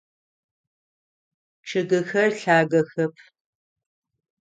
Чъыгыхэр 1.67 2.31
лъагэхэп. 2.39 3.13